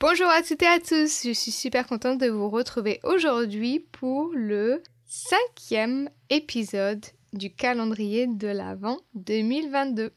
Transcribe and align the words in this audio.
Bonjour 0.00 0.28
à 0.28 0.42
toutes 0.42 0.62
et 0.62 0.66
à 0.66 0.78
tous, 0.78 1.24
je 1.24 1.32
suis 1.32 1.50
super 1.50 1.88
contente 1.88 2.20
de 2.20 2.28
vous 2.28 2.48
retrouver 2.48 3.00
aujourd'hui 3.02 3.80
pour 3.80 4.30
le 4.32 4.80
cinquième 5.06 6.08
épisode 6.30 7.04
du 7.32 7.52
calendrier 7.52 8.28
de 8.28 8.46
l'Avent 8.46 9.00
2022. 9.14 10.12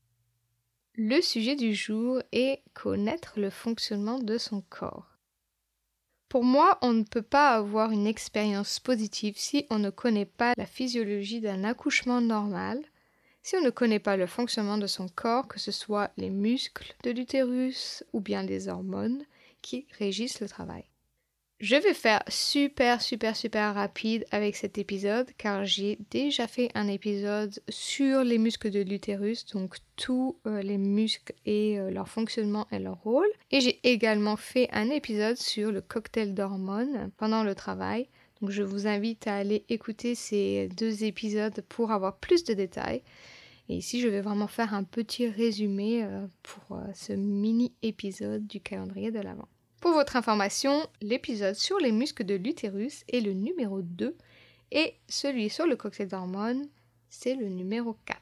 Le 0.93 1.21
sujet 1.21 1.55
du 1.55 1.73
jour 1.73 2.21
est 2.31 2.61
connaître 2.75 3.39
le 3.39 3.49
fonctionnement 3.49 4.19
de 4.19 4.37
son 4.37 4.61
corps. 4.61 5.17
Pour 6.29 6.43
moi, 6.43 6.77
on 6.83 6.93
ne 6.93 7.03
peut 7.03 7.23
pas 7.23 7.55
avoir 7.55 7.89
une 7.89 8.05
expérience 8.05 8.79
positive 8.79 9.33
si 9.35 9.65
on 9.71 9.79
ne 9.79 9.89
connaît 9.89 10.25
pas 10.25 10.53
la 10.57 10.67
physiologie 10.67 11.41
d'un 11.41 11.63
accouchement 11.63 12.21
normal, 12.21 12.79
si 13.41 13.55
on 13.55 13.61
ne 13.61 13.71
connaît 13.71 13.97
pas 13.97 14.15
le 14.15 14.27
fonctionnement 14.27 14.77
de 14.77 14.85
son 14.85 15.07
corps, 15.07 15.47
que 15.47 15.59
ce 15.59 15.71
soit 15.71 16.11
les 16.17 16.29
muscles 16.29 16.93
de 17.03 17.09
l'utérus 17.09 18.03
ou 18.13 18.19
bien 18.19 18.43
les 18.43 18.67
hormones, 18.67 19.23
qui 19.61 19.87
régissent 19.97 20.39
le 20.41 20.47
travail. 20.47 20.85
Je 21.61 21.75
vais 21.75 21.93
faire 21.93 22.23
super 22.27 23.03
super 23.03 23.35
super 23.35 23.75
rapide 23.75 24.25
avec 24.31 24.55
cet 24.55 24.79
épisode 24.79 25.29
car 25.37 25.63
j'ai 25.63 25.99
déjà 26.09 26.47
fait 26.47 26.71
un 26.73 26.87
épisode 26.87 27.61
sur 27.69 28.23
les 28.23 28.39
muscles 28.39 28.71
de 28.71 28.81
l'utérus, 28.81 29.45
donc 29.45 29.75
tous 29.95 30.39
euh, 30.47 30.63
les 30.63 30.79
muscles 30.79 31.35
et 31.45 31.77
euh, 31.77 31.91
leur 31.91 32.09
fonctionnement 32.09 32.65
et 32.71 32.79
leur 32.79 32.99
rôle. 33.03 33.27
Et 33.51 33.61
j'ai 33.61 33.79
également 33.83 34.37
fait 34.37 34.69
un 34.71 34.89
épisode 34.89 35.37
sur 35.37 35.71
le 35.71 35.81
cocktail 35.81 36.33
d'hormones 36.33 37.11
pendant 37.17 37.43
le 37.43 37.53
travail. 37.53 38.09
Donc 38.41 38.49
je 38.49 38.63
vous 38.63 38.87
invite 38.87 39.27
à 39.27 39.35
aller 39.35 39.63
écouter 39.69 40.15
ces 40.15 40.67
deux 40.69 41.03
épisodes 41.03 41.63
pour 41.69 41.91
avoir 41.91 42.17
plus 42.17 42.43
de 42.43 42.55
détails. 42.55 43.03
Et 43.71 43.77
ici, 43.77 44.01
je 44.01 44.09
vais 44.09 44.19
vraiment 44.19 44.49
faire 44.49 44.73
un 44.73 44.83
petit 44.83 45.29
résumé 45.29 46.03
euh, 46.03 46.27
pour 46.43 46.77
euh, 46.77 46.83
ce 46.93 47.13
mini 47.13 47.73
épisode 47.81 48.45
du 48.45 48.59
calendrier 48.59 49.11
de 49.11 49.19
l'Avent. 49.21 49.47
Pour 49.79 49.93
votre 49.93 50.17
information, 50.17 50.85
l'épisode 50.99 51.55
sur 51.55 51.77
les 51.77 51.93
muscles 51.93 52.25
de 52.25 52.35
l'utérus 52.35 53.05
est 53.07 53.21
le 53.21 53.31
numéro 53.31 53.81
2 53.81 54.17
et 54.71 54.95
celui 55.07 55.49
sur 55.49 55.65
le 55.65 55.77
cocktail 55.77 56.09
d'hormones, 56.09 56.67
c'est 57.09 57.33
le 57.33 57.47
numéro 57.47 57.95
4. 58.05 58.19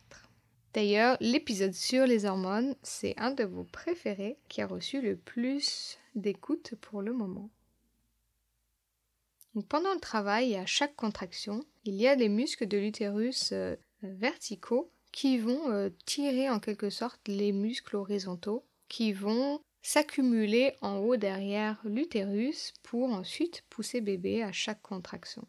D'ailleurs, 0.76 1.18
l'épisode 1.20 1.74
sur 1.74 2.06
les 2.06 2.26
hormones, 2.26 2.76
c'est 2.84 3.18
un 3.18 3.32
de 3.32 3.44
vos 3.44 3.64
préférés 3.64 4.38
qui 4.50 4.62
a 4.62 4.68
reçu 4.68 5.02
le 5.02 5.16
plus 5.16 5.98
d'écoute 6.14 6.76
pour 6.80 7.02
le 7.02 7.12
moment. 7.12 7.50
pendant 9.68 9.96
le 9.96 10.00
travail 10.00 10.52
et 10.52 10.60
à 10.60 10.68
chaque 10.68 10.96
contraction, 10.96 11.64
il 11.86 11.96
y 11.96 12.08
a 12.08 12.14
les 12.14 12.30
muscles 12.30 12.68
de 12.68 12.78
l'utérus 12.78 13.50
euh, 13.52 13.76
verticaux 14.04 14.92
qui 15.12 15.38
vont 15.38 15.72
euh, 15.72 15.90
tirer 16.06 16.50
en 16.50 16.60
quelque 16.60 16.90
sorte 16.90 17.28
les 17.28 17.52
muscles 17.52 17.96
horizontaux 17.96 18.66
qui 18.88 19.14
vont 19.14 19.62
s'accumuler 19.82 20.74
en 20.82 20.98
haut 20.98 21.16
derrière 21.16 21.80
l'utérus 21.84 22.74
pour 22.84 23.12
ensuite 23.12 23.64
pousser 23.70 24.02
bébé 24.02 24.44
à 24.44 24.52
chaque 24.52 24.82
contraction. 24.82 25.48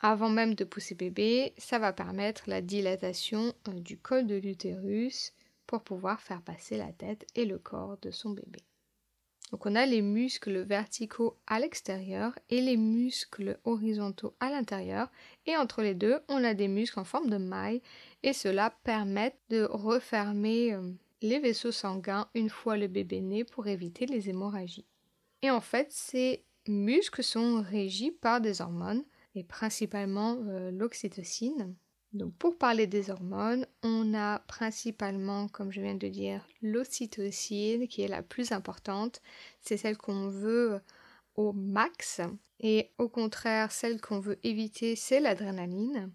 Avant 0.00 0.30
même 0.30 0.54
de 0.54 0.64
pousser 0.64 0.94
bébé, 0.94 1.54
ça 1.58 1.78
va 1.78 1.92
permettre 1.92 2.44
la 2.46 2.60
dilatation 2.60 3.52
euh, 3.68 3.72
du 3.72 3.98
col 3.98 4.26
de 4.26 4.36
l'utérus 4.36 5.32
pour 5.66 5.82
pouvoir 5.82 6.20
faire 6.20 6.42
passer 6.42 6.76
la 6.76 6.92
tête 6.92 7.26
et 7.34 7.44
le 7.44 7.58
corps 7.58 7.98
de 8.00 8.10
son 8.10 8.30
bébé. 8.30 8.60
Donc 9.50 9.64
on 9.64 9.74
a 9.74 9.86
les 9.86 10.02
muscles 10.02 10.60
verticaux 10.60 11.36
à 11.46 11.58
l'extérieur 11.58 12.38
et 12.50 12.60
les 12.60 12.76
muscles 12.76 13.58
horizontaux 13.64 14.34
à 14.40 14.50
l'intérieur 14.50 15.10
et 15.46 15.56
entre 15.56 15.82
les 15.82 15.94
deux 15.94 16.20
on 16.28 16.44
a 16.44 16.54
des 16.54 16.68
muscles 16.68 17.00
en 17.00 17.04
forme 17.04 17.30
de 17.30 17.38
maille 17.38 17.82
et 18.22 18.32
cela 18.32 18.70
permet 18.84 19.38
de 19.48 19.64
refermer 19.64 20.72
euh, 20.74 20.92
les 21.22 21.38
vaisseaux 21.38 21.72
sanguins 21.72 22.28
une 22.34 22.50
fois 22.50 22.76
le 22.76 22.86
bébé 22.86 23.20
né 23.20 23.44
pour 23.44 23.66
éviter 23.66 24.06
les 24.06 24.28
hémorragies. 24.28 24.86
Et 25.42 25.50
en 25.50 25.60
fait 25.60 25.92
ces 25.92 26.44
muscles 26.66 27.22
sont 27.22 27.62
régis 27.62 28.12
par 28.20 28.40
des 28.40 28.60
hormones 28.60 29.04
et 29.34 29.44
principalement 29.44 30.36
euh, 30.48 30.70
l'oxytocine 30.70 31.76
donc 32.12 32.34
pour 32.38 32.56
parler 32.56 32.86
des 32.86 33.10
hormones, 33.10 33.66
on 33.82 34.14
a 34.14 34.38
principalement, 34.40 35.48
comme 35.48 35.70
je 35.70 35.80
viens 35.80 35.94
de 35.94 36.08
dire, 36.08 36.46
l'ocytocine 36.62 37.86
qui 37.86 38.02
est 38.02 38.08
la 38.08 38.22
plus 38.22 38.52
importante. 38.52 39.20
C'est 39.60 39.76
celle 39.76 39.98
qu'on 39.98 40.28
veut 40.28 40.80
au 41.34 41.52
max. 41.52 42.20
Et 42.60 42.92
au 42.98 43.08
contraire, 43.08 43.72
celle 43.72 44.00
qu'on 44.00 44.20
veut 44.20 44.38
éviter, 44.42 44.96
c'est 44.96 45.20
l'adrénaline. 45.20 46.10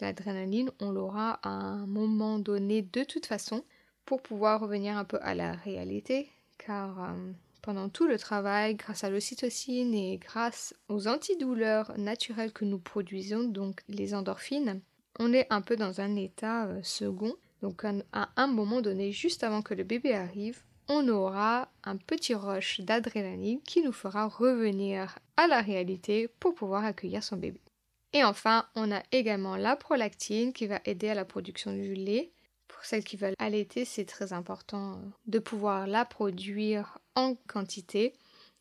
L'adrénaline, 0.00 0.70
on 0.80 0.90
l'aura 0.90 1.40
à 1.42 1.48
un 1.48 1.86
moment 1.86 2.38
donné 2.38 2.82
de 2.82 3.04
toute 3.04 3.26
façon 3.26 3.64
pour 4.04 4.22
pouvoir 4.22 4.60
revenir 4.60 4.96
un 4.96 5.04
peu 5.04 5.18
à 5.22 5.34
la 5.34 5.52
réalité. 5.52 6.30
Car 6.58 7.02
euh, 7.02 7.32
pendant 7.62 7.88
tout 7.88 8.06
le 8.06 8.18
travail, 8.18 8.74
grâce 8.74 9.04
à 9.04 9.10
l'ocytocine 9.10 9.94
et 9.94 10.18
grâce 10.18 10.74
aux 10.88 11.08
antidouleurs 11.08 11.92
naturelles 11.98 12.52
que 12.52 12.64
nous 12.64 12.78
produisons, 12.78 13.44
donc 13.44 13.82
les 13.88 14.14
endorphines, 14.14 14.80
on 15.18 15.32
est 15.32 15.46
un 15.50 15.60
peu 15.60 15.76
dans 15.76 16.00
un 16.00 16.16
état 16.16 16.66
euh, 16.66 16.80
second. 16.82 17.34
Donc 17.60 17.84
à 17.84 18.28
un 18.36 18.46
moment 18.46 18.80
donné, 18.80 19.10
juste 19.10 19.42
avant 19.42 19.62
que 19.62 19.74
le 19.74 19.82
bébé 19.82 20.14
arrive, 20.14 20.62
on 20.88 21.06
aura 21.08 21.68
un 21.84 21.96
petit 21.96 22.34
rush 22.34 22.80
d'adrénaline 22.80 23.60
qui 23.62 23.82
nous 23.82 23.92
fera 23.92 24.26
revenir 24.26 25.18
à 25.36 25.46
la 25.46 25.60
réalité 25.60 26.28
pour 26.40 26.54
pouvoir 26.54 26.84
accueillir 26.84 27.22
son 27.22 27.36
bébé. 27.36 27.60
Et 28.12 28.24
enfin, 28.24 28.66
on 28.74 28.90
a 28.90 29.02
également 29.12 29.56
la 29.56 29.76
prolactine 29.76 30.52
qui 30.52 30.66
va 30.66 30.80
aider 30.84 31.08
à 31.08 31.14
la 31.14 31.24
production 31.24 31.72
du 31.72 31.94
lait. 31.94 32.32
Pour 32.68 32.84
celles 32.84 33.04
qui 33.04 33.16
veulent 33.16 33.34
allaiter, 33.38 33.84
c'est 33.84 34.04
très 34.04 34.32
important 34.32 34.92
euh, 34.92 35.02
de 35.26 35.38
pouvoir 35.38 35.86
la 35.86 36.04
produire 36.04 36.98
en 37.14 37.34
quantité. 37.48 38.14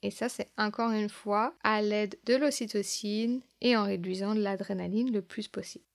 Et 0.03 0.11
ça, 0.11 0.29
c'est 0.29 0.49
encore 0.57 0.91
une 0.91 1.09
fois 1.09 1.53
à 1.63 1.81
l'aide 1.81 2.17
de 2.25 2.35
l'ocytocine 2.35 3.41
et 3.61 3.75
en 3.75 3.83
réduisant 3.83 4.33
l'adrénaline 4.33 5.11
le 5.11 5.21
plus 5.21 5.47
possible. 5.47 5.85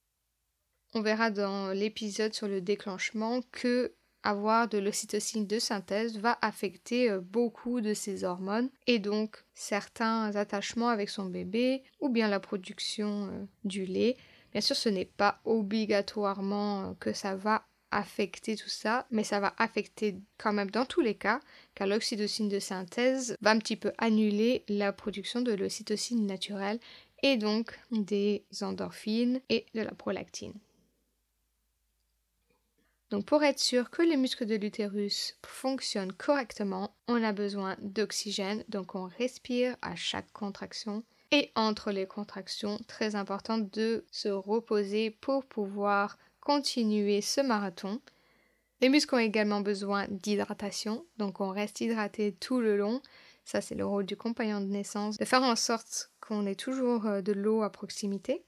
On 0.95 1.01
verra 1.01 1.31
dans 1.31 1.73
l'épisode 1.73 2.35
sur 2.35 2.49
le 2.49 2.61
déclenchement 2.61 3.41
que 3.51 3.95
avoir 4.23 4.69
de 4.69 4.79
l'ocytocine 4.79 5.47
de 5.47 5.59
synthèse 5.59 6.19
va 6.19 6.39
affecter 6.43 7.11
euh, 7.11 7.21
beaucoup 7.21 7.81
de 7.81 7.95
ces 7.95 8.25
hormones 8.25 8.71
et 8.87 8.99
donc 8.99 9.45
certains 9.55 10.35
attachements 10.37 10.89
avec 10.89 11.09
son 11.09 11.27
bébé 11.27 11.83
ou 12.01 12.09
bien 12.09 12.29
la 12.29 12.41
production 12.41 13.27
euh, 13.27 13.45
du 13.65 13.85
lait. 13.85 14.17
Bien 14.53 14.61
sûr, 14.61 14.77
ce 14.77 14.89
n'est 14.89 15.05
pas 15.05 15.41
obligatoirement 15.45 16.83
euh, 16.83 16.93
que 17.01 17.13
ça 17.13 17.35
va 17.35 17.65
affecter 17.91 18.57
tout 18.57 18.71
ça, 18.71 19.07
mais 19.11 19.25
ça 19.25 19.39
va 19.39 19.55
affecter 19.59 20.17
quand 20.39 20.53
même 20.53 20.71
dans 20.71 20.87
tous 20.87 21.03
les 21.03 21.15
cas, 21.15 21.41
car 21.75 21.87
l'oxytocine 21.87 22.49
de 22.49 22.59
synthèse 22.59 23.37
va 23.43 23.51
un 23.51 23.59
petit 23.59 23.77
peu 23.77 23.93
annuler 23.99 24.65
la 24.69 24.93
production 24.93 25.43
de 25.43 25.53
l'ocytocine 25.53 26.27
naturelle 26.27 26.81
et 27.23 27.37
donc 27.37 27.79
des 27.91 28.45
endorphines 28.63 29.41
et 29.51 29.67
de 29.75 29.83
la 29.83 29.93
prolactine. 29.93 30.55
Donc 33.13 33.27
pour 33.27 33.45
être 33.45 33.59
sûr 33.59 33.91
que 33.91 34.01
les 34.01 34.17
muscles 34.17 34.47
de 34.47 34.55
l'utérus 34.55 35.37
fonctionnent 35.45 36.15
correctement, 36.15 36.97
on 37.09 37.23
a 37.23 37.33
besoin 37.33 37.77
d'oxygène, 37.83 38.65
donc 38.71 38.95
on 38.95 39.05
respire 39.05 39.77
à 39.83 39.95
chaque 39.95 40.33
contraction. 40.33 41.05
Et 41.31 41.51
entre 41.55 41.91
les 41.91 42.07
contractions, 42.07 42.79
très 42.89 43.15
important 43.15 43.59
de 43.59 44.07
se 44.11 44.31
reposer 44.31 45.11
pour 45.11 45.45
pouvoir 45.45 46.17
continuer 46.41 47.21
ce 47.21 47.43
marathon. 47.43 48.01
Les 48.81 48.89
muscles 48.89 49.15
ont 49.15 49.19
également 49.19 49.61
besoin 49.61 50.07
d'hydratation, 50.09 51.05
donc 51.19 51.43
on 51.43 51.51
reste 51.51 51.83
hydraté 51.83 52.33
tout 52.33 52.63
le 52.63 52.79
long. 52.79 53.03
Ça, 53.45 53.61
c'est 53.61 53.75
le 53.75 53.85
rôle 53.85 54.07
du 54.07 54.17
compagnon 54.17 54.63
de 54.63 54.67
naissance, 54.67 55.19
de 55.19 55.27
faire 55.27 55.43
en 55.43 55.57
sorte 55.57 56.11
qu'on 56.27 56.47
ait 56.47 56.55
toujours 56.55 57.05
euh, 57.05 57.21
de 57.21 57.33
l'eau 57.33 57.61
à 57.63 57.71
proximité. 57.71 58.43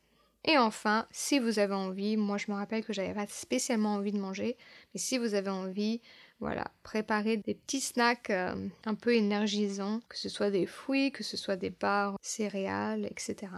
Et 0.46 0.58
enfin, 0.58 1.06
si 1.10 1.38
vous 1.38 1.58
avez 1.58 1.74
envie, 1.74 2.16
moi 2.16 2.36
je 2.36 2.50
me 2.50 2.56
rappelle 2.56 2.84
que 2.84 2.92
j'avais 2.92 3.14
pas 3.14 3.26
spécialement 3.26 3.94
envie 3.94 4.12
de 4.12 4.18
manger, 4.18 4.58
mais 4.92 5.00
si 5.00 5.16
vous 5.16 5.34
avez 5.34 5.48
envie, 5.48 6.02
voilà, 6.38 6.66
préparez 6.82 7.38
des 7.38 7.54
petits 7.54 7.80
snacks 7.80 8.28
euh, 8.28 8.68
un 8.84 8.94
peu 8.94 9.14
énergisants, 9.14 10.00
que 10.08 10.18
ce 10.18 10.28
soit 10.28 10.50
des 10.50 10.66
fruits, 10.66 11.12
que 11.12 11.24
ce 11.24 11.38
soit 11.38 11.56
des 11.56 11.70
barres, 11.70 12.18
céréales, 12.20 13.06
etc. 13.06 13.52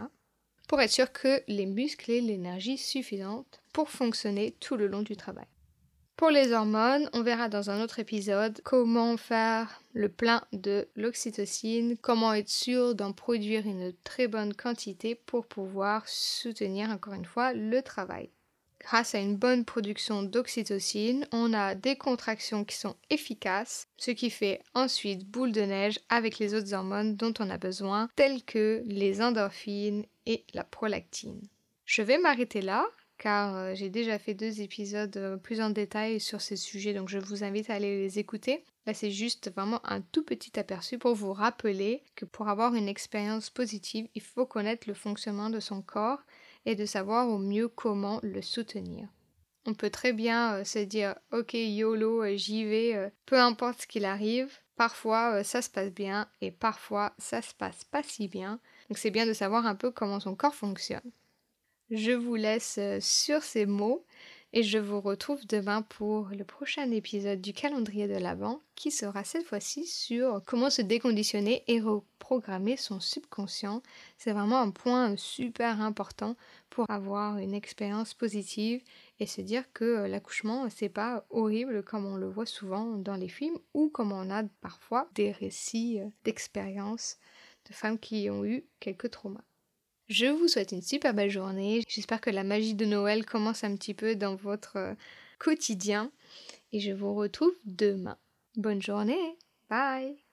Pour 0.68 0.80
être 0.80 0.92
sûr 0.92 1.12
que 1.12 1.42
les 1.48 1.66
muscles 1.66 2.12
aient 2.12 2.20
l'énergie 2.20 2.78
suffisante 2.78 3.60
pour 3.72 3.90
fonctionner 3.90 4.52
tout 4.60 4.76
le 4.76 4.86
long 4.86 5.02
du 5.02 5.16
travail. 5.16 5.46
Pour 6.16 6.30
les 6.30 6.52
hormones, 6.52 7.10
on 7.12 7.22
verra 7.22 7.50
dans 7.50 7.68
un 7.68 7.82
autre 7.82 7.98
épisode 7.98 8.62
comment 8.64 9.18
faire 9.18 9.82
le 9.92 10.08
plein 10.08 10.42
de 10.54 10.88
l'oxytocine, 10.96 11.98
comment 12.00 12.32
être 12.32 12.48
sûr 12.48 12.94
d'en 12.94 13.12
produire 13.12 13.66
une 13.66 13.92
très 14.02 14.26
bonne 14.26 14.54
quantité 14.54 15.14
pour 15.14 15.46
pouvoir 15.46 16.08
soutenir 16.08 16.88
encore 16.88 17.12
une 17.12 17.26
fois 17.26 17.52
le 17.52 17.82
travail. 17.82 18.30
Grâce 18.80 19.14
à 19.14 19.18
une 19.18 19.36
bonne 19.36 19.66
production 19.66 20.22
d'oxytocine, 20.22 21.26
on 21.32 21.52
a 21.52 21.74
des 21.74 21.96
contractions 21.96 22.64
qui 22.64 22.76
sont 22.76 22.96
efficaces, 23.10 23.88
ce 23.98 24.10
qui 24.10 24.30
fait 24.30 24.62
ensuite 24.72 25.28
boule 25.28 25.52
de 25.52 25.62
neige 25.62 26.00
avec 26.08 26.38
les 26.38 26.54
autres 26.54 26.72
hormones 26.72 27.16
dont 27.16 27.34
on 27.40 27.50
a 27.50 27.58
besoin, 27.58 28.08
telles 28.16 28.42
que 28.42 28.82
les 28.86 29.20
endorphines 29.20 30.06
et 30.24 30.44
la 30.54 30.64
prolactine. 30.64 31.42
Je 31.84 32.00
vais 32.00 32.16
m'arrêter 32.16 32.62
là 32.62 32.86
car 33.18 33.56
euh, 33.56 33.74
j'ai 33.74 33.90
déjà 33.90 34.18
fait 34.18 34.34
deux 34.34 34.60
épisodes 34.60 35.16
euh, 35.16 35.36
plus 35.36 35.60
en 35.60 35.70
détail 35.70 36.20
sur 36.20 36.40
ces 36.40 36.56
sujets, 36.56 36.94
donc 36.94 37.08
je 37.08 37.18
vous 37.18 37.44
invite 37.44 37.70
à 37.70 37.74
aller 37.74 37.98
les 37.98 38.18
écouter. 38.18 38.64
Là, 38.86 38.94
c'est 38.94 39.10
juste 39.10 39.50
vraiment 39.50 39.80
un 39.84 40.00
tout 40.00 40.22
petit 40.22 40.58
aperçu 40.58 40.98
pour 40.98 41.14
vous 41.14 41.32
rappeler 41.32 42.02
que 42.14 42.24
pour 42.24 42.48
avoir 42.48 42.74
une 42.74 42.88
expérience 42.88 43.50
positive, 43.50 44.08
il 44.14 44.22
faut 44.22 44.46
connaître 44.46 44.88
le 44.88 44.94
fonctionnement 44.94 45.50
de 45.50 45.60
son 45.60 45.82
corps 45.82 46.20
et 46.66 46.74
de 46.74 46.86
savoir 46.86 47.28
au 47.28 47.38
mieux 47.38 47.68
comment 47.68 48.20
le 48.22 48.42
soutenir. 48.42 49.08
On 49.66 49.74
peut 49.74 49.90
très 49.90 50.12
bien 50.12 50.54
euh, 50.54 50.64
se 50.64 50.78
dire 50.78 51.16
ok 51.32 51.54
YOLO, 51.54 52.36
j'y 52.36 52.64
vais, 52.64 53.12
peu 53.24 53.38
importe 53.38 53.82
ce 53.82 53.86
qu'il 53.86 54.04
arrive. 54.04 54.52
Parfois 54.76 55.42
ça 55.42 55.62
se 55.62 55.70
passe 55.70 55.90
bien 55.90 56.28
et 56.42 56.50
parfois 56.50 57.14
ça 57.18 57.40
se 57.40 57.54
passe 57.54 57.82
pas 57.84 58.02
si 58.02 58.28
bien. 58.28 58.60
Donc 58.88 58.98
c'est 58.98 59.10
bien 59.10 59.26
de 59.26 59.32
savoir 59.32 59.66
un 59.66 59.74
peu 59.74 59.90
comment 59.90 60.20
son 60.20 60.36
corps 60.36 60.54
fonctionne. 60.54 61.10
Je 61.90 62.10
vous 62.10 62.34
laisse 62.34 62.78
euh, 62.78 62.98
sur 63.00 63.44
ces 63.44 63.64
mots 63.64 64.04
et 64.52 64.64
je 64.64 64.78
vous 64.78 65.00
retrouve 65.00 65.46
demain 65.46 65.82
pour 65.82 66.30
le 66.30 66.42
prochain 66.42 66.90
épisode 66.90 67.40
du 67.40 67.52
calendrier 67.52 68.08
de 68.08 68.16
l'Avent 68.16 68.60
qui 68.74 68.90
sera 68.90 69.22
cette 69.22 69.46
fois-ci 69.46 69.86
sur 69.86 70.42
comment 70.44 70.68
se 70.68 70.82
déconditionner 70.82 71.62
et 71.68 71.80
reprogrammer 71.80 72.76
son 72.76 72.98
subconscient. 72.98 73.84
C'est 74.18 74.32
vraiment 74.32 74.58
un 74.58 74.72
point 74.72 75.16
super 75.16 75.80
important 75.80 76.34
pour 76.70 76.90
avoir 76.90 77.38
une 77.38 77.54
expérience 77.54 78.14
positive 78.14 78.82
et 79.20 79.26
se 79.26 79.40
dire 79.40 79.62
que 79.72 79.84
euh, 79.84 80.08
l'accouchement 80.08 80.68
c'est 80.68 80.88
pas 80.88 81.24
horrible 81.30 81.84
comme 81.84 82.04
on 82.04 82.16
le 82.16 82.28
voit 82.28 82.46
souvent 82.46 82.96
dans 82.96 83.14
les 83.14 83.28
films 83.28 83.60
ou 83.74 83.90
comme 83.90 84.10
on 84.10 84.28
a 84.30 84.42
parfois 84.60 85.08
des 85.14 85.30
récits 85.30 86.00
euh, 86.00 86.08
d'expériences 86.24 87.18
de 87.68 87.74
femmes 87.74 88.00
qui 88.00 88.28
ont 88.28 88.44
eu 88.44 88.64
quelques 88.80 89.12
traumas. 89.12 89.44
Je 90.08 90.26
vous 90.26 90.46
souhaite 90.46 90.72
une 90.72 90.82
super 90.82 91.14
belle 91.14 91.30
journée. 91.30 91.82
J'espère 91.88 92.20
que 92.20 92.30
la 92.30 92.44
magie 92.44 92.74
de 92.74 92.84
Noël 92.84 93.26
commence 93.26 93.64
un 93.64 93.74
petit 93.76 93.94
peu 93.94 94.14
dans 94.14 94.36
votre 94.36 94.76
euh, 94.76 94.94
quotidien. 95.38 96.12
Et 96.72 96.80
je 96.80 96.92
vous 96.92 97.14
retrouve 97.14 97.54
demain. 97.64 98.18
Bonne 98.56 98.82
journée. 98.82 99.36
Bye. 99.68 100.25